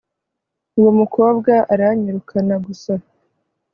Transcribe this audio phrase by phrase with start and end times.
[0.79, 2.93] uwo mukobwa aranyirukana gusa